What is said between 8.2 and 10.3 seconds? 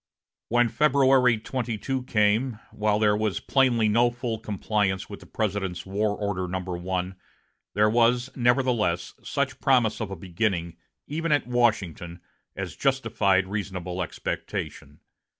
nevertheless, such promise of a